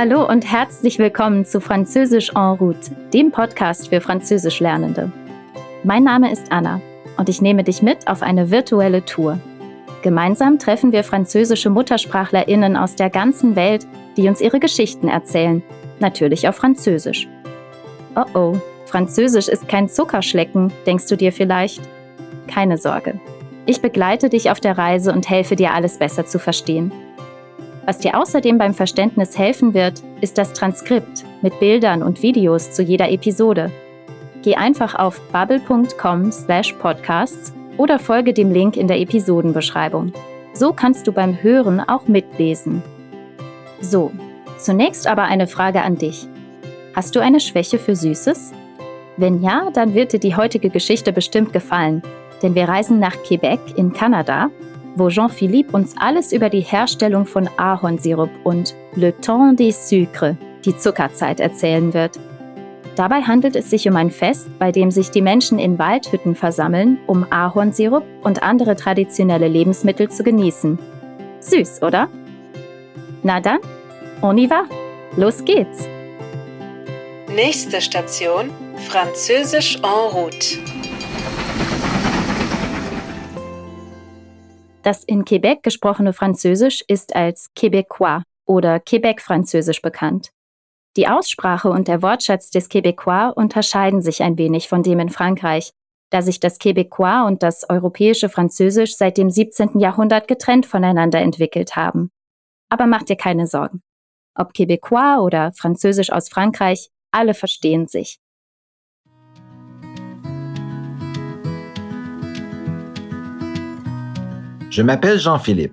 Hallo 0.00 0.24
und 0.28 0.48
herzlich 0.48 1.00
willkommen 1.00 1.44
zu 1.44 1.60
Französisch 1.60 2.30
en 2.36 2.52
route, 2.52 2.92
dem 3.12 3.32
Podcast 3.32 3.88
für 3.88 4.00
Französischlernende. 4.00 5.10
Mein 5.82 6.04
Name 6.04 6.30
ist 6.30 6.52
Anna 6.52 6.80
und 7.16 7.28
ich 7.28 7.42
nehme 7.42 7.64
dich 7.64 7.82
mit 7.82 8.06
auf 8.06 8.22
eine 8.22 8.52
virtuelle 8.52 9.04
Tour. 9.04 9.40
Gemeinsam 10.04 10.60
treffen 10.60 10.92
wir 10.92 11.02
französische 11.02 11.68
Muttersprachlerinnen 11.68 12.76
aus 12.76 12.94
der 12.94 13.10
ganzen 13.10 13.56
Welt, 13.56 13.88
die 14.16 14.28
uns 14.28 14.40
ihre 14.40 14.60
Geschichten 14.60 15.08
erzählen, 15.08 15.64
natürlich 15.98 16.48
auf 16.48 16.54
Französisch. 16.54 17.26
Oh 18.14 18.38
oh, 18.38 18.56
Französisch 18.86 19.48
ist 19.48 19.66
kein 19.66 19.88
Zuckerschlecken, 19.88 20.72
denkst 20.86 21.08
du 21.08 21.16
dir 21.16 21.32
vielleicht? 21.32 21.80
Keine 22.46 22.78
Sorge. 22.78 23.18
Ich 23.66 23.82
begleite 23.82 24.28
dich 24.28 24.48
auf 24.48 24.60
der 24.60 24.78
Reise 24.78 25.12
und 25.12 25.28
helfe 25.28 25.56
dir 25.56 25.74
alles 25.74 25.98
besser 25.98 26.24
zu 26.24 26.38
verstehen. 26.38 26.92
Was 27.88 27.98
dir 28.00 28.20
außerdem 28.20 28.58
beim 28.58 28.74
Verständnis 28.74 29.38
helfen 29.38 29.72
wird, 29.72 30.02
ist 30.20 30.36
das 30.36 30.52
Transkript 30.52 31.24
mit 31.40 31.58
Bildern 31.58 32.02
und 32.02 32.22
Videos 32.22 32.70
zu 32.70 32.82
jeder 32.82 33.10
Episode. 33.10 33.72
Geh 34.42 34.56
einfach 34.56 34.94
auf 34.94 35.18
bubble.com/podcasts 35.32 37.54
oder 37.78 37.98
folge 37.98 38.34
dem 38.34 38.52
Link 38.52 38.76
in 38.76 38.88
der 38.88 39.00
Episodenbeschreibung. 39.00 40.12
So 40.52 40.74
kannst 40.74 41.06
du 41.06 41.12
beim 41.12 41.42
Hören 41.42 41.80
auch 41.80 42.06
mitlesen. 42.08 42.82
So, 43.80 44.12
zunächst 44.58 45.06
aber 45.06 45.22
eine 45.22 45.46
Frage 45.46 45.80
an 45.80 45.96
dich. 45.96 46.28
Hast 46.94 47.16
du 47.16 47.20
eine 47.20 47.40
Schwäche 47.40 47.78
für 47.78 47.96
Süßes? 47.96 48.52
Wenn 49.16 49.42
ja, 49.42 49.70
dann 49.72 49.94
wird 49.94 50.12
dir 50.12 50.20
die 50.20 50.36
heutige 50.36 50.68
Geschichte 50.68 51.10
bestimmt 51.10 51.54
gefallen, 51.54 52.02
denn 52.42 52.54
wir 52.54 52.68
reisen 52.68 52.98
nach 52.98 53.16
Quebec 53.22 53.60
in 53.76 53.94
Kanada, 53.94 54.50
wo 54.98 55.08
Jean-Philippe 55.08 55.72
uns 55.72 55.94
alles 55.98 56.32
über 56.32 56.48
die 56.48 56.60
Herstellung 56.60 57.26
von 57.26 57.48
Ahornsirup 57.56 58.30
und 58.44 58.74
Le 58.94 59.18
Temps 59.20 59.56
des 59.56 59.88
Sucres, 59.88 60.36
die 60.64 60.76
Zuckerzeit, 60.76 61.40
erzählen 61.40 61.94
wird. 61.94 62.18
Dabei 62.96 63.22
handelt 63.22 63.54
es 63.54 63.70
sich 63.70 63.88
um 63.88 63.94
ein 63.94 64.10
Fest, 64.10 64.48
bei 64.58 64.72
dem 64.72 64.90
sich 64.90 65.10
die 65.10 65.22
Menschen 65.22 65.58
in 65.58 65.78
Waldhütten 65.78 66.34
versammeln, 66.34 66.98
um 67.06 67.24
Ahornsirup 67.30 68.02
und 68.22 68.42
andere 68.42 68.74
traditionelle 68.74 69.46
Lebensmittel 69.46 70.10
zu 70.10 70.24
genießen. 70.24 70.78
Süß, 71.40 71.82
oder? 71.82 72.08
Na 73.22 73.40
dann, 73.40 73.60
on 74.20 74.36
y 74.36 74.50
va. 74.50 74.64
Los 75.16 75.44
geht's. 75.44 75.86
Nächste 77.34 77.80
Station, 77.80 78.50
Französisch 78.88 79.76
en 79.76 80.12
route. 80.12 80.58
Das 84.82 85.04
in 85.04 85.24
Quebec 85.24 85.62
gesprochene 85.62 86.12
Französisch 86.12 86.84
ist 86.86 87.14
als 87.16 87.50
Québécois 87.56 88.22
oder 88.46 88.80
Quebec-Französisch 88.80 89.82
bekannt. 89.82 90.30
Die 90.96 91.08
Aussprache 91.08 91.68
und 91.68 91.88
der 91.88 92.02
Wortschatz 92.02 92.50
des 92.50 92.70
Québécois 92.70 93.32
unterscheiden 93.32 94.02
sich 94.02 94.22
ein 94.22 94.38
wenig 94.38 94.68
von 94.68 94.82
dem 94.82 95.00
in 95.00 95.10
Frankreich, 95.10 95.72
da 96.10 96.22
sich 96.22 96.40
das 96.40 96.58
Québécois 96.58 97.26
und 97.26 97.42
das 97.42 97.68
europäische 97.68 98.28
Französisch 98.28 98.96
seit 98.96 99.18
dem 99.18 99.30
17. 99.30 99.78
Jahrhundert 99.78 100.28
getrennt 100.28 100.66
voneinander 100.66 101.20
entwickelt 101.20 101.76
haben. 101.76 102.10
Aber 102.70 102.86
mach 102.86 103.02
dir 103.02 103.16
keine 103.16 103.46
Sorgen. 103.46 103.82
Ob 104.34 104.52
Québécois 104.52 105.20
oder 105.20 105.52
Französisch 105.52 106.10
aus 106.10 106.28
Frankreich, 106.28 106.90
alle 107.10 107.34
verstehen 107.34 107.88
sich. 107.88 108.18
Je 114.70 114.82
m'appelle 114.82 115.18
Jean-Philippe 115.18 115.72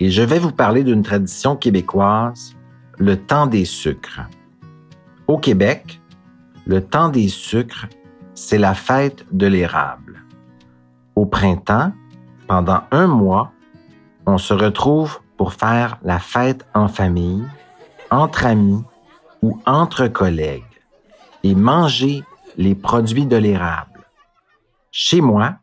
et 0.00 0.10
je 0.10 0.22
vais 0.22 0.38
vous 0.38 0.50
parler 0.50 0.82
d'une 0.82 1.02
tradition 1.02 1.56
québécoise, 1.56 2.56
le 2.96 3.18
temps 3.18 3.46
des 3.46 3.66
sucres. 3.66 4.22
Au 5.28 5.36
Québec, 5.36 6.00
le 6.66 6.82
temps 6.82 7.10
des 7.10 7.28
sucres, 7.28 7.86
c'est 8.34 8.58
la 8.58 8.74
fête 8.74 9.26
de 9.30 9.46
l'érable. 9.46 10.24
Au 11.16 11.26
printemps, 11.26 11.92
pendant 12.48 12.82
un 12.90 13.06
mois, 13.06 13.52
on 14.26 14.38
se 14.38 14.54
retrouve 14.54 15.20
pour 15.36 15.52
faire 15.52 15.98
la 16.02 16.18
fête 16.18 16.66
en 16.72 16.88
famille, 16.88 17.44
entre 18.10 18.46
amis 18.46 18.82
ou 19.42 19.60
entre 19.66 20.08
collègues 20.08 20.62
et 21.42 21.54
manger 21.54 22.24
les 22.56 22.74
produits 22.74 23.26
de 23.26 23.36
l'érable. 23.36 24.00
Chez 24.90 25.20
moi, 25.20 25.56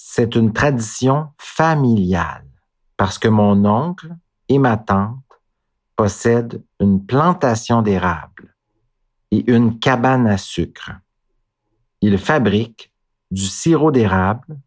c'est 0.00 0.36
une 0.36 0.52
tradition 0.52 1.30
familiale 1.38 2.46
parce 2.96 3.18
que 3.18 3.26
mon 3.26 3.64
oncle 3.64 4.14
et 4.48 4.58
ma 4.58 4.76
tante 4.76 5.18
possèdent 5.96 6.62
une 6.78 7.04
plantation 7.04 7.82
d'érable 7.82 8.54
et 9.32 9.50
une 9.50 9.80
cabane 9.80 10.28
à 10.28 10.38
sucre. 10.38 10.92
Il 12.00 12.16
fabrique 12.18 12.92
du 13.32 13.44
sirop 13.44 13.90
d'érable, 13.90 14.60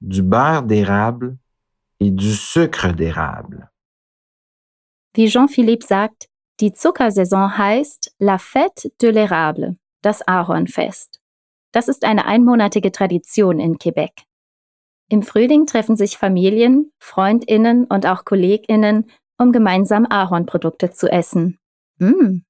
du 0.00 0.20
beurre 0.20 0.64
d'érable 0.64 1.36
et 2.00 2.10
du 2.10 2.34
sucre 2.34 2.88
d'érable. 2.88 3.70
Wie 5.14 5.28
Jean-Philippe 5.28 5.84
sagt, 5.84 6.28
die 6.58 6.72
Zuckersaison 6.72 7.56
heißt 7.56 8.16
La 8.18 8.38
Fête 8.38 8.90
de 8.98 9.08
l'Érable, 9.10 9.76
das 10.02 10.22
Ahornfest. 10.26 11.20
Das 11.70 11.86
ist 11.86 12.04
eine 12.04 12.26
einmonatige 12.26 12.90
Tradition 12.90 13.60
in 13.60 13.78
Quebec. 13.78 14.26
Im 15.08 15.22
Frühling 15.22 15.66
treffen 15.66 15.96
sich 15.96 16.16
Familien, 16.16 16.92
Freundinnen 16.98 17.84
und 17.84 18.06
auch 18.06 18.24
Kolleginnen, 18.24 19.10
um 19.38 19.52
gemeinsam 19.52 20.06
Ahornprodukte 20.08 20.90
zu 20.90 21.10
essen. 21.10 21.58
Mmh, 21.98 22.42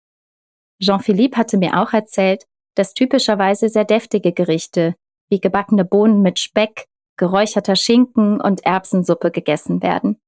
Jean-Philippe 0.83 1.37
hatte 1.37 1.59
mir 1.59 1.81
auch 1.81 1.93
erzählt, 1.93 2.45
dass 2.75 2.95
typischerweise 2.95 3.69
sehr 3.69 3.85
deftige 3.85 4.33
Gerichte 4.33 4.95
wie 5.31 5.41
gebackene 5.41 5.85
Bohnen 5.85 6.23
mit 6.23 6.39
Speck, 6.39 6.87
geräucherter 7.17 7.77
Schinken 7.77 8.41
und 8.41 8.67
Erbsensuppe 8.67 9.31
gegessen 9.31 9.83
werden. 9.83 10.19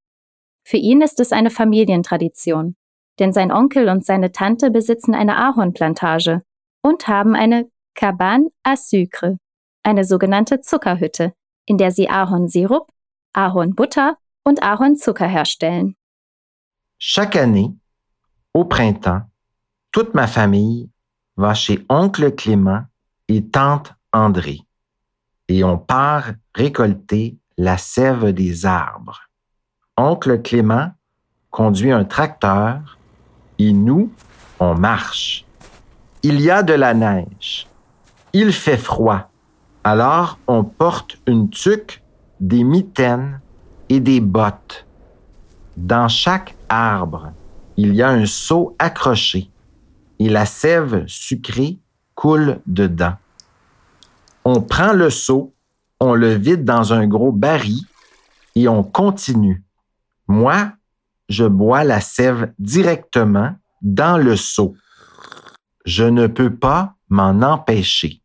Für 0.66 0.76
ihn 0.76 1.02
ist 1.02 1.20
es 1.20 1.32
eine 1.32 1.50
Familientradition, 1.50 2.76
denn 3.18 3.32
sein 3.32 3.52
Onkel 3.52 3.88
und 3.88 4.04
seine 4.04 4.32
Tante 4.32 4.70
besitzen 4.70 5.14
eine 5.14 5.36
Ahornplantage 5.36 6.42
und 6.82 7.08
haben 7.08 7.34
eine 7.34 7.68
Cabane 7.94 8.48
à 8.64 8.76
Sucre, 8.76 9.38
eine 9.82 10.04
sogenannte 10.04 10.60
Zuckerhütte, 10.60 11.32
in 11.66 11.78
der 11.78 11.90
sie 11.90 12.08
Ahornsirup, 12.08 12.90
Ahornbutter 13.32 14.16
und 14.44 14.62
Ahornzucker 14.62 15.26
herstellen. 15.26 15.96
Chaque 16.98 17.36
année, 17.36 17.74
au 18.52 18.64
printemps, 18.64 19.22
toute 19.92 20.14
ma 20.14 20.26
famille 20.26 20.88
va 21.36 21.54
chez 21.54 21.84
oncle 21.88 22.32
Clément 22.32 22.84
et 23.28 23.42
tante 23.50 23.94
André 24.12 24.60
et 25.48 25.64
on 25.64 25.78
part 25.78 26.32
récolter 26.54 27.36
la 27.56 27.76
sève 27.76 28.32
des 28.32 28.66
arbres. 28.66 29.28
Oncle 29.96 30.40
Clément 30.42 30.92
conduit 31.50 31.92
un 31.92 32.04
tracteur 32.04 32.98
et 33.58 33.72
nous, 33.72 34.12
on 34.58 34.74
marche. 34.74 35.44
Il 36.22 36.40
y 36.40 36.50
a 36.50 36.62
de 36.62 36.72
la 36.72 36.94
neige. 36.94 37.66
Il 38.32 38.52
fait 38.52 38.78
froid. 38.78 39.30
Alors 39.86 40.38
on 40.46 40.64
porte 40.64 41.18
une 41.26 41.50
tuque, 41.50 42.02
des 42.40 42.64
mitaines 42.64 43.40
et 43.90 44.00
des 44.00 44.20
bottes. 44.20 44.86
Dans 45.76 46.08
chaque 46.08 46.56
arbre, 46.70 47.32
il 47.76 47.94
y 47.94 48.02
a 48.02 48.08
un 48.08 48.24
seau 48.24 48.74
accroché 48.78 49.50
et 50.18 50.30
la 50.30 50.46
sève 50.46 51.04
sucrée 51.06 51.78
coule 52.14 52.60
dedans. 52.66 53.14
On 54.46 54.62
prend 54.62 54.94
le 54.94 55.10
seau, 55.10 55.54
on 56.00 56.14
le 56.14 56.32
vide 56.32 56.64
dans 56.64 56.94
un 56.94 57.06
gros 57.06 57.32
baril 57.32 57.82
et 58.54 58.68
on 58.68 58.82
continue. 58.82 59.64
Moi, 60.28 60.72
je 61.28 61.44
bois 61.44 61.84
la 61.84 62.00
sève 62.00 62.54
directement 62.58 63.54
dans 63.82 64.16
le 64.16 64.36
seau. 64.36 64.74
Je 65.84 66.04
ne 66.04 66.26
peux 66.26 66.54
pas 66.54 66.94
m'en 67.10 67.42
empêcher. 67.42 68.23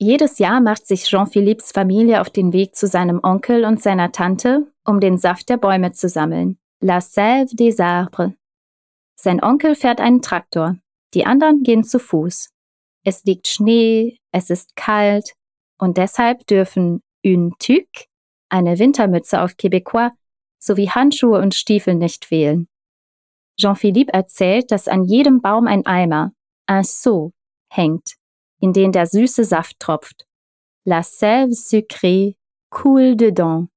Jedes 0.00 0.38
Jahr 0.38 0.60
macht 0.60 0.86
sich 0.86 1.04
Jean-Philippes 1.04 1.72
Familie 1.72 2.20
auf 2.20 2.30
den 2.30 2.52
Weg 2.52 2.76
zu 2.76 2.86
seinem 2.86 3.18
Onkel 3.22 3.64
und 3.64 3.82
seiner 3.82 4.12
Tante, 4.12 4.72
um 4.84 5.00
den 5.00 5.18
Saft 5.18 5.48
der 5.48 5.56
Bäume 5.56 5.90
zu 5.90 6.08
sammeln. 6.08 6.56
La 6.80 6.98
sève 6.98 7.56
des 7.56 7.80
arbres. 7.80 8.32
Sein 9.16 9.42
Onkel 9.42 9.74
fährt 9.74 10.00
einen 10.00 10.22
Traktor, 10.22 10.76
die 11.14 11.26
anderen 11.26 11.64
gehen 11.64 11.82
zu 11.82 11.98
Fuß. 11.98 12.50
Es 13.04 13.24
liegt 13.24 13.48
Schnee, 13.48 14.18
es 14.30 14.50
ist 14.50 14.76
kalt 14.76 15.32
und 15.78 15.96
deshalb 15.96 16.46
dürfen 16.46 17.02
une 17.24 17.50
tuque, 17.58 18.06
eine 18.48 18.78
Wintermütze 18.78 19.42
auf 19.42 19.54
Québécois, 19.54 20.12
sowie 20.60 20.90
Handschuhe 20.90 21.40
und 21.40 21.56
Stiefel 21.56 21.96
nicht 21.96 22.24
fehlen. 22.24 22.68
Jean-Philippe 23.60 24.12
erzählt, 24.12 24.70
dass 24.70 24.86
an 24.86 25.02
jedem 25.02 25.40
Baum 25.40 25.66
ein 25.66 25.84
Eimer, 25.86 26.30
un 26.70 26.84
seau, 26.84 27.32
hängt, 27.68 28.17
in 28.60 28.72
den 28.72 28.92
der 28.92 29.06
süße 29.06 29.44
Saft 29.44 29.78
tropft. 29.80 30.26
La 30.84 31.02
sève 31.02 31.52
sucrée 31.52 32.36
coule 32.70 33.16
dedans. 33.16 33.68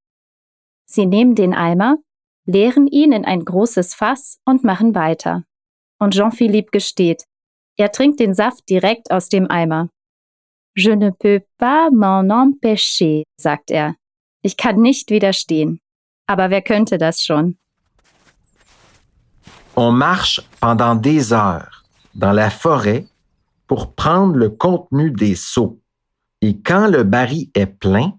Sie 0.85 1.05
nehmen 1.05 1.35
den 1.35 1.53
Eimer, 1.53 1.97
leeren 2.45 2.87
ihn 2.87 3.11
in 3.11 3.25
ein 3.25 3.45
großes 3.45 3.93
Fass 3.93 4.39
und 4.45 4.63
machen 4.63 4.95
weiter. 4.95 5.43
und 6.01 6.15
Jean-Philippe 6.15 6.71
gesteht. 6.71 7.25
Er 7.77 7.91
trinkt 7.91 8.19
den 8.19 8.33
Saft 8.33 8.67
direkt 8.69 9.11
aus 9.11 9.29
dem 9.29 9.49
Eimer. 9.49 9.89
Je 10.75 10.95
ne 10.95 11.11
peux 11.11 11.41
pas 11.57 11.89
m'en 11.91 12.29
empêcher, 12.31 13.23
sagt 13.37 13.71
er. 13.71 13.95
Ich 14.41 14.57
kann 14.57 14.81
nicht 14.81 15.11
widerstehen. 15.11 15.79
Aber 16.27 16.49
wer 16.49 16.61
könnte 16.61 16.97
das 16.97 17.21
schon? 17.21 17.57
On 19.75 19.95
marche 19.95 20.41
pendant 20.59 20.95
des 20.95 21.31
heures 21.31 21.83
dans 22.13 22.35
la 22.35 22.49
forêt 22.49 23.07
pour 23.71 23.95
prendre 23.95 24.35
le 24.35 24.49
contenu 24.49 25.11
des 25.11 25.33
seaux. 25.33 25.79
Et 26.41 26.59
quand 26.59 26.87
le 26.87 27.03
baril 27.03 27.49
est 27.55 27.67
plein, 27.67 28.11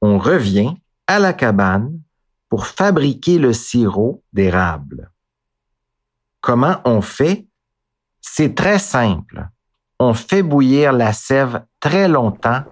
on 0.00 0.18
revient 0.18 0.74
à 1.06 1.18
la 1.18 1.34
cabane 1.34 2.00
pour 2.48 2.66
fabriquer 2.66 3.38
le 3.38 3.52
sirop 3.52 4.22
d'érable. 4.32 5.12
Comment 6.40 6.80
on 6.86 7.02
fait? 7.02 7.46
C'est 8.22 8.54
très 8.54 8.78
simple. 8.78 9.46
On 10.00 10.14
fait 10.14 10.42
bouillir 10.42 10.94
la 10.94 11.12
sève 11.12 11.66
très 11.78 12.08
longtemps 12.08 12.62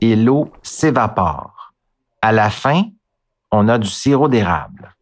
et 0.00 0.16
l'eau 0.16 0.50
s'évapore. 0.62 1.74
À 2.22 2.32
la 2.32 2.48
fin, 2.48 2.84
on 3.50 3.68
a 3.68 3.76
du 3.76 3.88
sirop 3.88 4.30
d'érable. 4.30 4.96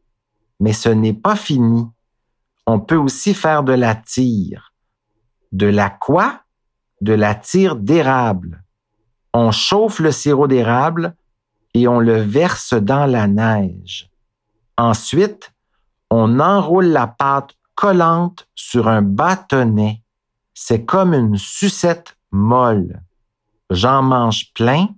Mais 0.59 0.73
ce 0.73 0.89
n'est 0.89 1.15
pas 1.15 1.37
fini. 1.37 1.87
On 2.67 2.81
peut 2.81 2.97
aussi 2.97 3.35
faire 3.35 3.63
de 3.63 3.73
la 3.73 3.95
tire. 3.95 4.66
De 5.53 5.67
la 5.67 5.91
quoi? 5.91 6.41
De 7.01 7.13
la 7.13 7.35
tire 7.35 7.77
d'érable. 7.77 8.63
On 9.33 9.51
chauffe 9.51 9.99
le 9.99 10.13
sirop 10.13 10.49
d'érable 10.49 11.15
et 11.75 11.89
on 11.89 12.01
le 12.01 12.21
verse 12.21 12.75
dans 12.75 13.07
la 13.07 13.27
neige. 13.27 14.11
Ensuite, 14.79 15.53
on 16.11 16.41
enroule 16.41 16.87
la 16.87 17.07
pâte 17.07 17.55
collante 17.75 18.49
sur 18.55 18.89
un 18.89 19.03
bâtonnet. 19.03 20.03
C'est 20.55 20.85
comme 20.85 21.13
une 21.13 21.37
sucette 21.37 22.17
molle. 22.31 23.03
J'en 23.71 24.03
mange 24.03 24.53
plein. 24.55 24.89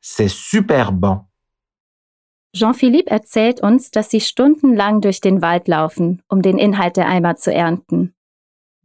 C'est 0.00 0.28
super 0.28 0.92
bon. 0.92 1.20
Jean-Philippe 2.52 3.10
erzählt 3.10 3.62
uns, 3.62 3.90
dass 3.90 4.10
sie 4.10 4.20
stundenlang 4.20 5.00
durch 5.00 5.20
den 5.20 5.42
Wald 5.42 5.68
laufen, 5.68 6.22
um 6.28 6.40
den 6.40 6.58
Inhalt 6.58 6.96
der 6.96 7.06
Eimer 7.06 7.36
zu 7.36 7.52
ernten. 7.52 8.15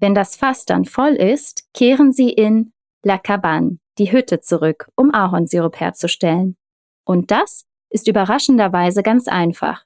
Wenn 0.02 0.16
das 0.16 0.36
Fass 0.36 0.66
dann 0.66 0.86
voll 0.86 1.14
ist, 1.14 1.64
kehren 1.76 2.12
sie 2.12 2.32
in 2.32 2.74
La 3.04 3.20
Cabane, 3.20 3.78
die 4.00 4.12
Hütte, 4.12 4.42
zurück, 4.42 4.90
um 4.96 5.14
Ahornsirup 5.14 5.80
herzustellen. 5.80 6.58
Und 7.06 7.30
das 7.30 7.66
ist 7.92 8.08
überraschenderweise 8.08 9.04
ganz 9.04 9.28
einfach. 9.28 9.86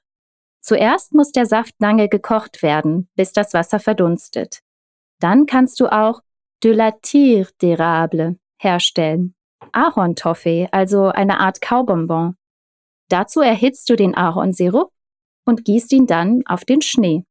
Zuerst 0.62 1.12
muss 1.12 1.32
der 1.32 1.44
Saft 1.44 1.74
lange 1.80 2.08
gekocht 2.08 2.62
werden, 2.62 3.10
bis 3.14 3.32
das 3.32 3.52
Wasser 3.52 3.78
verdunstet. 3.78 4.60
Dann 5.20 5.44
kannst 5.44 5.80
du 5.80 5.86
auch 5.86 6.22
de 6.64 6.72
la 6.72 6.92
tire 6.92 7.50
d'érable 7.60 8.38
herstellen. 8.58 9.34
Ahorntoffee, 9.72 10.68
also 10.72 11.08
eine 11.08 11.40
Art 11.40 11.60
Kaubonbon. 11.60 12.36
Dazu 13.10 13.40
erhitzt 13.40 13.90
du 13.90 13.96
den 13.96 14.16
Ahornsirup 14.16 14.90
und 15.44 15.64
gießt 15.64 15.92
ihn 15.92 16.06
dann 16.06 16.42
auf 16.46 16.64
den 16.64 16.80
Schnee. 16.80 17.24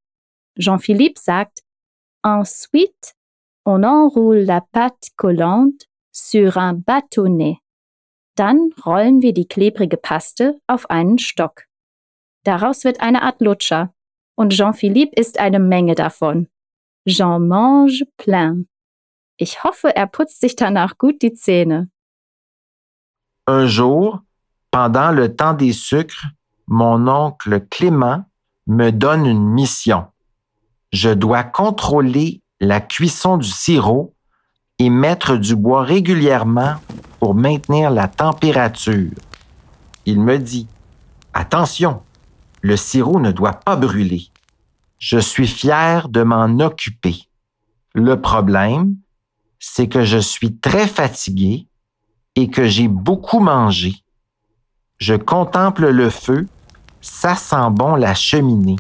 Jean-Philippe 0.58 1.20
sagt, 1.20 1.65
Ensuite, 2.26 3.14
on 3.66 3.84
enroule 3.84 4.46
la 4.46 4.60
pâte 4.60 5.12
collante 5.16 5.86
sur 6.12 6.58
un 6.58 6.74
bâtonnet. 6.74 7.60
Dann 8.36 8.72
rollen 8.84 9.22
wir 9.22 9.32
die 9.32 9.48
klebrige 9.48 9.98
Paste 9.98 10.60
auf 10.66 10.90
einen 10.90 11.20
Stock. 11.20 11.66
Daraus 12.44 12.84
wird 12.84 13.00
eine 13.00 13.22
Art 13.22 13.42
Lutscher 13.42 13.94
und 14.34 14.54
Jean-Philippe 14.54 15.16
isst 15.16 15.38
eine 15.40 15.60
Menge 15.60 15.94
davon. 15.94 16.48
Jean 17.08 17.48
mange 17.48 18.08
plein. 18.18 18.68
Ich 19.38 19.64
hoffe, 19.64 19.96
er 19.96 20.08
putzt 20.08 20.42
sich 20.42 20.56
danach 20.56 20.98
gut 20.98 21.22
die 21.22 21.34
Zähne. 21.34 21.92
Un 23.48 23.68
jour, 23.68 24.24
pendant 24.72 25.12
le 25.12 25.36
temps 25.36 25.56
des 25.56 25.74
sucres, 25.74 26.26
mon 26.66 27.08
oncle 27.08 27.60
Clément 27.70 28.26
me 28.66 28.92
donne 28.92 29.28
une 29.28 29.54
mission. 29.54 30.08
Je 30.96 31.10
dois 31.10 31.44
contrôler 31.44 32.42
la 32.62 32.80
cuisson 32.80 33.36
du 33.36 33.50
sirop 33.50 34.16
et 34.80 34.90
mettre 34.90 35.36
du 35.36 35.54
bois 35.54 35.84
régulièrement 35.84 36.76
pour 37.20 37.36
maintenir 37.36 37.92
la 37.92 38.08
température. 38.08 39.12
Il 40.06 40.22
me 40.22 40.40
dit, 40.40 40.70
attention, 41.34 42.02
le 42.62 42.78
sirop 42.78 43.20
ne 43.20 43.34
doit 43.34 43.60
pas 43.60 43.76
brûler. 43.76 44.30
Je 44.98 45.20
suis 45.20 45.50
fier 45.50 46.08
de 46.08 46.24
m'en 46.24 46.60
occuper. 46.62 47.28
Le 47.94 48.22
problème, 48.22 48.96
c'est 49.60 49.90
que 49.90 50.06
je 50.06 50.20
suis 50.20 50.56
très 50.56 50.88
fatigué 50.88 51.68
et 52.36 52.50
que 52.50 52.70
j'ai 52.70 52.88
beaucoup 52.88 53.42
mangé. 53.42 53.96
Je 55.00 55.16
contemple 55.16 55.90
le 55.90 56.10
feu, 56.10 56.48
ça 57.02 57.36
sent 57.36 57.70
bon 57.72 57.96
la 57.96 58.14
cheminée. 58.14 58.78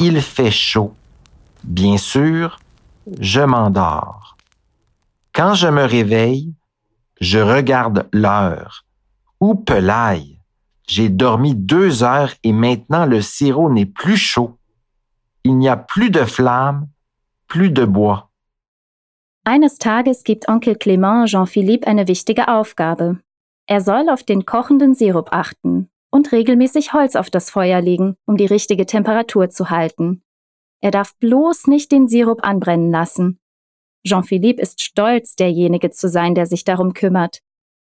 Il 0.00 0.20
fait 0.20 0.50
chaud. 0.50 0.96
Bien 1.64 1.96
sûr, 1.96 2.58
je 3.20 3.40
m'endors. 3.40 4.36
Quand 5.32 5.54
je 5.54 5.66
me 5.66 5.84
réveille, 5.84 6.52
je 7.20 7.38
regarde 7.38 8.08
l'heure. 8.12 8.84
Où 9.40 9.54
pelaille? 9.54 10.38
J'ai 10.86 11.08
dormi 11.08 11.54
deux 11.54 12.02
heures 12.02 12.32
et 12.42 12.52
maintenant 12.52 13.06
le 13.06 13.22
sirop 13.22 13.70
n'est 13.70 13.86
plus 13.86 14.18
chaud. 14.18 14.58
Il 15.42 15.56
n'y 15.56 15.68
a 15.68 15.76
plus 15.76 16.10
de 16.10 16.24
flamme, 16.24 16.88
plus 17.48 17.70
de 17.70 17.84
bois. 17.86 18.30
Eines 19.44 19.78
Tages 19.78 20.22
gibt 20.22 20.48
Onkel 20.48 20.76
Clément 20.76 21.26
Jean-Philippe 21.26 21.86
eine 21.86 22.08
wichtige 22.08 22.48
Aufgabe. 22.48 23.20
Er 23.66 23.80
soll 23.80 24.10
auf 24.10 24.22
den 24.22 24.44
kochenden 24.44 24.94
Sirup 24.94 25.28
achten 25.32 25.88
und 26.10 26.32
regelmäßig 26.32 26.92
Holz 26.92 27.16
auf 27.16 27.30
das 27.30 27.50
Feuer 27.50 27.80
legen, 27.80 28.16
um 28.26 28.36
die 28.36 28.46
richtige 28.46 28.84
Temperatur 28.84 29.48
zu 29.48 29.70
halten. 29.70 30.23
Er 30.84 30.90
darf 30.90 31.16
bloß 31.16 31.66
nicht 31.68 31.92
den 31.92 32.08
Sirup 32.08 32.44
anbrennen 32.44 32.90
lassen. 32.90 33.40
Jean-Philippe 34.06 34.60
ist 34.60 34.82
stolz, 34.82 35.34
derjenige 35.34 35.90
zu 35.90 36.10
sein, 36.10 36.34
der 36.34 36.44
sich 36.44 36.62
darum 36.64 36.92
kümmert. 36.92 37.38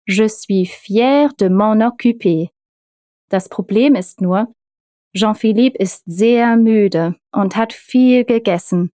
Je 0.06 0.26
suis 0.26 0.70
fier 0.70 1.28
de 1.38 1.50
m'en 1.50 1.86
occuper. 1.86 2.48
Das 3.28 3.50
Problem 3.50 3.94
ist 3.94 4.22
nur, 4.22 4.54
Jean-Philippe 5.14 5.76
ist 5.76 6.02
sehr 6.06 6.56
müde 6.56 7.16
und 7.30 7.56
hat 7.56 7.74
viel 7.74 8.24
gegessen. 8.24 8.90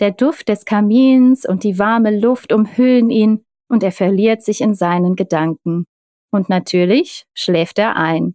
Der 0.00 0.10
Duft 0.10 0.48
des 0.48 0.64
Kamins 0.64 1.46
und 1.46 1.62
die 1.62 1.78
warme 1.78 2.18
Luft 2.18 2.52
umhüllen 2.52 3.10
ihn 3.10 3.44
und 3.68 3.84
er 3.84 3.92
verliert 3.92 4.42
sich 4.42 4.60
in 4.60 4.74
seinen 4.74 5.14
Gedanken. 5.14 5.84
Und 6.32 6.48
natürlich 6.48 7.26
schläft 7.34 7.78
er 7.78 7.94
ein. 7.94 8.34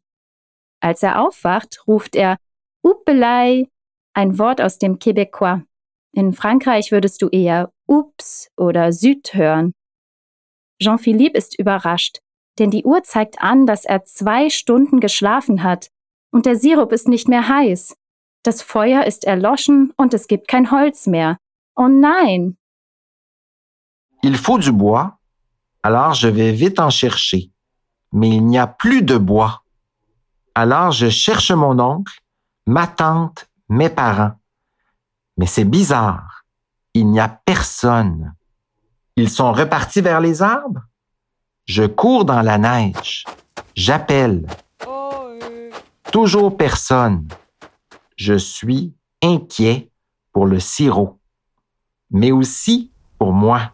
Als 0.80 1.04
er 1.04 1.22
aufwacht, 1.22 1.84
ruft 1.86 2.16
er 2.16 2.38
Uppelei, 2.82 3.68
ein 4.16 4.40
Wort 4.40 4.62
aus 4.62 4.78
dem 4.80 4.98
Québécois. 4.98 5.62
In 6.14 6.34
Frankreich 6.34 6.92
würdest 6.92 7.22
du 7.22 7.28
eher 7.30 7.72
Ups 7.88 8.50
oder 8.58 8.94
Süd 8.94 9.34
hören. 9.34 9.74
Jean-Philippe 10.82 11.38
ist 11.38 11.60
überrascht, 11.60 12.20
denn 12.58 12.72
die 12.72 12.86
Uhr 12.86 13.04
zeigt 13.04 13.42
an, 13.42 13.66
dass 13.66 13.86
er 13.86 14.06
zwei 14.06 14.50
Stunden 14.50 15.00
geschlafen 15.00 15.64
hat 15.64 15.90
und 16.32 16.46
der 16.46 16.56
Sirup 16.56 16.92
ist 16.92 17.08
nicht 17.08 17.28
mehr 17.28 17.48
heiß. 17.48 17.96
Das 18.44 18.62
Feuer 18.62 19.04
ist 19.06 19.26
erloschen 19.26 19.94
und 19.98 20.14
es 20.14 20.28
gibt 20.28 20.48
kein 20.48 20.72
Holz 20.72 21.08
mehr. 21.08 21.38
Oh 21.76 21.88
nein! 21.88 22.58
Il 24.24 24.38
faut 24.38 24.58
du 24.58 24.72
bois, 24.72 25.18
alors 25.82 26.14
je 26.14 26.30
vais 26.30 26.54
vite 26.54 26.80
en 26.80 26.90
chercher. 26.90 27.52
Mais 28.12 28.36
il 28.38 28.46
n'y 28.46 28.58
a 28.58 28.68
plus 28.68 29.04
de 29.04 29.18
bois. 29.18 29.62
Alors 30.54 30.92
je 30.92 31.10
cherche 31.10 31.52
mon 31.52 31.80
oncle, 31.80 32.14
ma 32.66 32.88
tante, 32.88 33.48
mes 33.70 33.90
parents. 33.90 34.34
Mais 35.38 35.46
c'est 35.46 35.66
bizarre. 35.66 36.46
Il 36.94 37.12
n'y 37.12 37.20
a 37.20 37.28
personne. 37.28 38.34
Ils 39.16 39.30
sont 39.30 39.52
repartis 39.52 40.02
vers 40.02 40.22
les 40.22 40.42
arbres? 40.42 40.82
Je 41.66 41.84
cours 41.84 42.26
dans 42.26 42.42
la 42.42 42.58
neige. 42.58 43.26
J'appelle. 43.76 44.46
Toujours 46.12 46.56
personne. 46.56 47.28
Je 48.16 48.36
suis 48.36 48.94
inquiet 49.22 49.90
pour 50.32 50.46
le 50.46 50.60
sirop, 50.60 51.20
mais 52.12 52.32
aussi 52.32 52.92
pour 53.18 53.34
moi. 53.34 53.74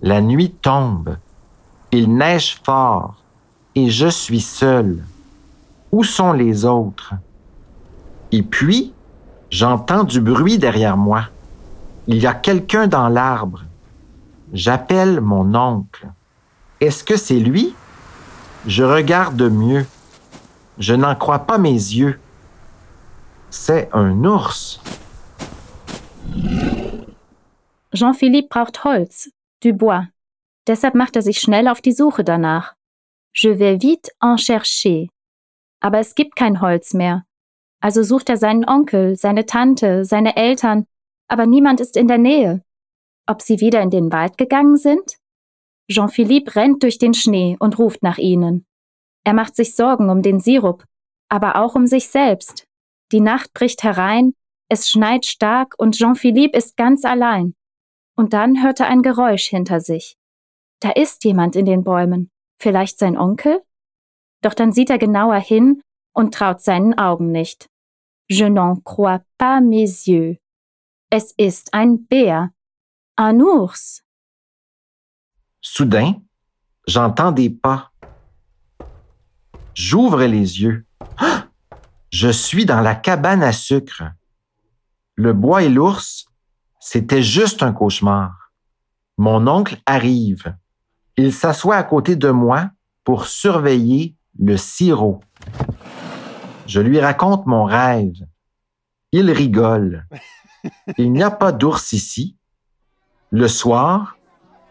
La 0.00 0.20
nuit 0.20 0.50
tombe. 0.50 1.18
Il 1.92 2.16
neige 2.16 2.60
fort 2.64 3.22
et 3.74 3.90
je 3.90 4.08
suis 4.08 4.40
seul. 4.40 5.04
Où 5.92 6.02
sont 6.02 6.32
les 6.32 6.64
autres? 6.64 7.14
Et 8.36 8.42
puis, 8.42 8.92
j'entends 9.48 10.02
du 10.02 10.20
bruit 10.20 10.58
derrière 10.58 10.96
moi. 10.96 11.28
Il 12.08 12.16
y 12.16 12.26
a 12.26 12.34
quelqu'un 12.34 12.88
dans 12.88 13.08
l'arbre. 13.08 13.62
J'appelle 14.52 15.20
mon 15.20 15.54
oncle. 15.54 16.08
Est-ce 16.80 17.04
que 17.04 17.16
c'est 17.16 17.38
lui? 17.38 17.76
Je 18.66 18.82
regarde 18.82 19.40
mieux. 19.40 19.86
Je 20.78 20.94
n'en 20.94 21.14
crois 21.14 21.46
pas 21.46 21.58
mes 21.58 21.70
yeux. 21.70 22.18
C'est 23.50 23.88
un 23.92 24.24
ours. 24.24 24.80
Jean-Philippe 27.92 28.50
braucht 28.50 28.84
Holz, 28.84 29.30
du 29.60 29.72
bois. 29.72 30.08
Deshalb 30.66 30.96
macht 30.96 31.14
er 31.14 31.22
sich 31.22 31.38
schnell 31.38 31.68
auf 31.68 31.80
die 31.80 31.92
Suche 31.92 32.24
danach. 32.24 32.74
Je 33.32 33.50
vais 33.50 33.76
vite 33.80 34.10
en 34.18 34.36
chercher. 34.36 35.08
Aber 35.80 36.00
es 36.00 36.16
gibt 36.16 36.34
kein 36.34 36.60
Holz 36.60 36.94
mehr. 36.94 37.22
Also 37.84 38.02
sucht 38.02 38.30
er 38.30 38.38
seinen 38.38 38.66
Onkel, 38.66 39.14
seine 39.14 39.44
Tante, 39.44 40.06
seine 40.06 40.36
Eltern, 40.36 40.86
aber 41.28 41.44
niemand 41.44 41.80
ist 41.80 41.98
in 41.98 42.08
der 42.08 42.16
Nähe. 42.16 42.62
Ob 43.26 43.42
sie 43.42 43.60
wieder 43.60 43.82
in 43.82 43.90
den 43.90 44.10
Wald 44.10 44.38
gegangen 44.38 44.78
sind? 44.78 45.18
Jean-Philippe 45.92 46.56
rennt 46.56 46.82
durch 46.82 46.96
den 46.96 47.12
Schnee 47.12 47.58
und 47.60 47.78
ruft 47.78 48.02
nach 48.02 48.16
ihnen. 48.16 48.64
Er 49.22 49.34
macht 49.34 49.54
sich 49.54 49.76
Sorgen 49.76 50.08
um 50.08 50.22
den 50.22 50.40
Sirup, 50.40 50.86
aber 51.28 51.56
auch 51.56 51.74
um 51.74 51.86
sich 51.86 52.08
selbst. 52.08 52.66
Die 53.12 53.20
Nacht 53.20 53.52
bricht 53.52 53.82
herein, 53.82 54.32
es 54.70 54.88
schneit 54.88 55.26
stark 55.26 55.74
und 55.76 55.94
Jean-Philippe 55.94 56.56
ist 56.56 56.78
ganz 56.78 57.04
allein. 57.04 57.52
Und 58.16 58.32
dann 58.32 58.62
hört 58.62 58.80
er 58.80 58.86
ein 58.86 59.02
Geräusch 59.02 59.48
hinter 59.48 59.80
sich. 59.80 60.16
Da 60.80 60.90
ist 60.90 61.22
jemand 61.24 61.54
in 61.54 61.66
den 61.66 61.84
Bäumen. 61.84 62.30
Vielleicht 62.58 62.98
sein 62.98 63.18
Onkel? 63.18 63.60
Doch 64.40 64.54
dann 64.54 64.72
sieht 64.72 64.88
er 64.88 64.96
genauer 64.96 65.36
hin 65.36 65.82
und 66.14 66.32
traut 66.32 66.62
seinen 66.62 66.96
Augen 66.96 67.30
nicht. 67.30 67.68
Je 68.28 68.44
n'en 68.44 68.76
crois 68.76 69.20
pas 69.38 69.60
mes 69.60 69.82
yeux. 69.82 70.38
Es 71.10 71.34
ist 71.38 71.68
ein. 71.72 71.98
Un 73.16 73.40
ours. 73.40 74.02
Soudain, 75.60 76.14
j'entends 76.88 77.32
des 77.32 77.50
pas. 77.50 77.92
J'ouvre 79.74 80.24
les 80.24 80.62
yeux. 80.62 80.86
Je 82.10 82.28
suis 82.28 82.64
dans 82.64 82.80
la 82.80 82.94
cabane 82.94 83.42
à 83.42 83.52
sucre. 83.52 84.04
Le 85.16 85.32
bois 85.32 85.62
et 85.62 85.68
l'ours, 85.68 86.26
c'était 86.80 87.22
juste 87.22 87.62
un 87.62 87.72
cauchemar. 87.72 88.50
Mon 89.16 89.46
oncle 89.46 89.76
arrive. 89.86 90.56
Il 91.16 91.32
s'assoit 91.32 91.76
à 91.76 91.84
côté 91.84 92.16
de 92.16 92.30
moi 92.30 92.70
pour 93.04 93.26
surveiller 93.26 94.16
le 94.38 94.56
sirop. 94.56 95.20
Je 96.66 96.80
lui 96.80 97.00
raconte 97.00 97.46
mon 97.46 97.64
rêve. 97.64 98.26
Il 99.12 99.30
rigole. 99.30 100.06
Il 100.98 101.12
n'y 101.12 101.22
a 101.22 101.30
pas 101.30 101.52
d'ours 101.52 101.92
ici. 101.92 102.36
Le 103.30 103.48
soir, 103.48 104.16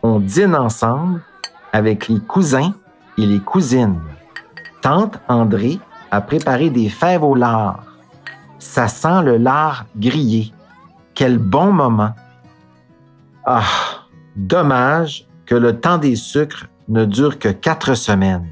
on 0.02 0.20
dîne 0.20 0.56
ensemble 0.56 1.22
avec 1.72 2.08
les 2.08 2.20
cousins 2.20 2.74
et 3.18 3.26
les 3.26 3.40
cousines. 3.40 4.02
Tante 4.82 5.20
André 5.28 5.80
a 6.12 6.22
préparé 6.22 6.70
des 6.70 6.90
fèves 6.90 7.24
au 7.24 7.36
lard. 7.36 7.84
Ça 8.60 8.88
sent 8.88 9.24
le 9.24 9.38
lard 9.38 9.86
grillé. 9.96 10.54
Quel 11.14 11.38
bon 11.38 11.72
moment. 11.72 12.16
Ah, 13.46 13.64
dommage 14.36 15.28
que 15.46 15.56
le 15.56 15.80
temps 15.80 15.98
des 15.98 16.16
sucres 16.16 16.68
ne 16.88 17.06
dure 17.06 17.40
que 17.40 17.50
quatre 17.50 17.96
semaines. 17.96 18.50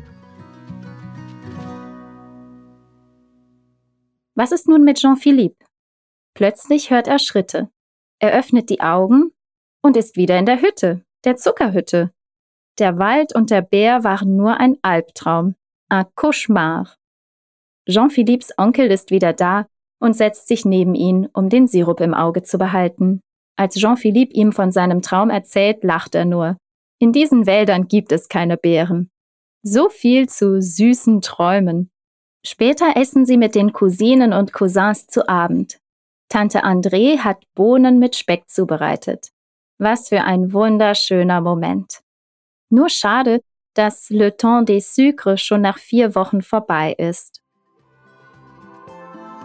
Was 4.36 4.52
ist 4.52 4.68
nun 4.68 4.84
mit 4.84 5.00
Jean-Philippe? 5.00 5.66
Plötzlich 6.34 6.90
hört 6.90 7.08
er 7.08 7.20
Schritte. 7.20 7.70
Er 8.20 8.34
öffnet 8.34 8.70
die 8.70 8.82
Augen 8.82 9.32
und 9.82 9.98
ist 9.98 10.16
wieder 10.16 10.40
in 10.40 10.46
der 10.46 10.62
Hütte, 10.62 11.04
der 11.26 11.36
Zuckerhütte. 11.36 12.12
Der 12.80 12.98
Wald 12.98 13.36
und 13.36 13.50
der 13.52 13.62
Bär 13.62 14.04
waren 14.04 14.38
nur 14.38 14.58
ein 14.58 14.78
Albtraum, 14.82 15.56
ein 15.90 16.06
Cauchemar. 16.16 16.96
Jean-Philippes 17.90 18.54
Onkel 18.58 18.90
ist 18.90 19.12
wieder 19.12 19.34
da 19.34 19.68
und 20.00 20.16
setzt 20.16 20.48
sich 20.48 20.66
neben 20.66 20.96
ihn, 20.96 21.28
um 21.34 21.50
den 21.50 21.68
Sirup 21.68 22.00
im 22.00 22.14
Auge 22.14 22.44
zu 22.44 22.58
behalten. 22.58 23.22
Als 23.58 23.76
Jean-Philippe 23.76 24.34
ihm 24.34 24.54
von 24.54 24.72
seinem 24.72 25.02
Traum 25.02 25.30
erzählt, 25.30 25.84
lacht 25.84 26.16
er 26.16 26.26
nur. 26.26 26.58
In 27.00 27.12
diesen 27.12 27.46
Wäldern 27.46 27.88
gibt 27.88 28.12
es 28.12 28.30
keine 28.30 28.58
Bären. 28.58 29.10
So 29.64 29.90
viel 29.90 30.30
zu 30.30 30.62
süßen 30.62 31.22
Träumen. 31.22 31.92
Später 32.44 32.96
essen 32.96 33.26
sie 33.26 33.38
mit 33.38 33.54
den 33.54 33.72
Cousinen 33.72 34.34
und 34.34 34.52
Cousins 34.52 35.08
zu 35.08 35.28
Abend. 35.30 35.80
Tante 36.28 36.64
André 36.64 37.20
hat 37.20 37.44
Bohnen 37.54 38.00
mit 38.00 38.16
Speck 38.16 38.50
zubereitet. 38.50 39.30
Was 39.78 40.10
für 40.10 40.24
ein 40.24 40.54
wunderschöner 40.54 41.42
Moment. 41.42 42.02
Nur 42.70 42.90
schade, 42.90 43.42
dass 43.74 44.10
Le 44.10 44.36
Temps 44.36 44.66
des 44.66 44.96
Sucres 44.96 45.42
schon 45.42 45.62
nach 45.62 45.78
vier 45.78 46.16
Wochen 46.16 46.42
vorbei 46.42 46.94
ist. 46.98 47.42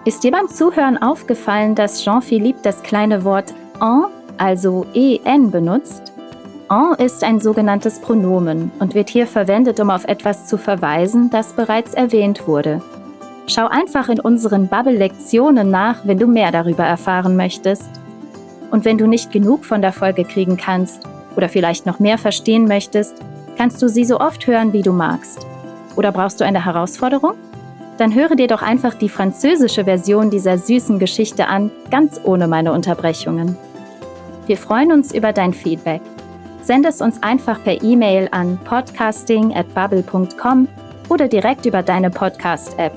Ist 0.05 0.23
dir 0.23 0.31
beim 0.31 0.49
Zuhören 0.49 0.97
aufgefallen, 0.97 1.75
dass 1.75 2.05
Jean-Philippe 2.05 2.61
das 2.63 2.83
kleine 2.83 3.25
Wort 3.25 3.53
en, 3.81 4.05
also 4.39 4.87
en, 4.95 5.51
benutzt? 5.51 6.16
En 6.69 6.95
ist 6.99 7.23
ein 7.23 7.39
sogenanntes 7.39 8.01
Pronomen 8.01 8.73
und 8.81 8.95
wird 8.95 9.09
hier 9.09 9.29
verwendet, 9.29 9.79
um 9.79 9.89
auf 9.89 10.05
etwas 10.09 10.47
zu 10.47 10.59
verweisen, 10.59 11.31
das 11.31 11.53
bereits 11.53 11.95
erwähnt 11.95 12.49
wurde. 12.49 12.83
Schau 13.47 13.69
einfach 13.69 14.09
in 14.09 14.19
unseren 14.19 14.67
Bubble-Lektionen 14.67 15.71
nach, 15.71 16.05
wenn 16.05 16.19
du 16.19 16.27
mehr 16.27 16.51
darüber 16.51 16.83
erfahren 16.83 17.37
möchtest. 17.37 17.89
Und 18.73 18.85
wenn 18.85 18.99
du 18.99 19.07
nicht 19.07 19.31
genug 19.31 19.65
von 19.65 19.81
der 19.81 19.93
Folge 19.93 20.25
kriegen 20.25 20.57
kannst 20.57 21.05
oder 21.37 21.49
vielleicht 21.49 21.87
noch 21.87 22.01
mehr 22.01 22.19
verstehen 22.19 22.67
möchtest, 22.67 23.15
kannst 23.57 23.81
du 23.81 23.89
sie 23.89 24.05
so 24.05 24.19
oft 24.19 24.45
hören, 24.49 24.73
wie 24.73 24.83
du 24.83 24.93
magst. 24.93 25.47
Oder 25.95 26.11
brauchst 26.11 26.41
du 26.41 26.45
eine 26.45 26.65
Herausforderung? 26.65 27.35
Dann 27.97 28.13
höre 28.13 28.35
dir 28.35 28.49
doch 28.49 28.63
einfach 28.63 28.95
die 28.95 29.09
französische 29.09 29.85
Version 29.85 30.31
dieser 30.31 30.59
süßen 30.59 30.99
Geschichte 30.99 31.47
an, 31.47 31.71
ganz 31.93 32.21
ohne 32.25 32.49
meine 32.49 32.73
Unterbrechungen. 32.73 33.57
Wir 34.49 34.57
freuen 34.57 34.91
uns 34.91 35.15
über 35.15 35.33
dein 35.33 35.55
Feedback. 35.55 36.03
Send 36.67 36.85
es 36.85 37.01
uns 37.01 37.23
einfach 37.23 37.63
per 37.63 37.81
E-Mail 37.81 38.29
an 38.33 38.59
podcasting@bubble.com 38.65 40.67
oder 41.09 41.29
direkt 41.29 41.65
über 41.65 41.85
deine 41.85 42.11
Podcast-App. 42.11 42.93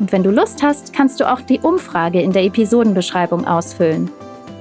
Und 0.00 0.10
wenn 0.10 0.24
du 0.24 0.32
Lust 0.32 0.60
hast, 0.60 0.92
kannst 0.92 1.20
du 1.20 1.32
auch 1.32 1.40
die 1.40 1.60
Umfrage 1.60 2.20
in 2.20 2.32
der 2.32 2.42
Episodenbeschreibung 2.42 3.46
ausfüllen. 3.46 4.10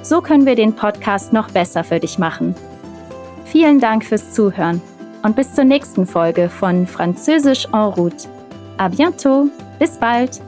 So 0.03 0.21
können 0.21 0.45
wir 0.45 0.53
den 0.53 0.75
Podcast 0.75 1.33
noch 1.33 1.49
besser 1.49 1.83
für 1.83 1.99
dich 1.99 2.19
machen. 2.19 2.53
Vielen 3.45 3.79
Dank 3.79 4.05
fürs 4.05 4.33
Zuhören 4.33 4.79
und 5.23 5.35
bis 5.35 5.55
zur 5.55 5.63
nächsten 5.63 6.05
Folge 6.05 6.47
von 6.47 6.85
Französisch 6.85 7.65
en 7.73 7.93
route. 7.93 8.27
A 8.77 8.89
bientôt, 8.89 9.49
bis 9.79 9.97
bald! 9.97 10.39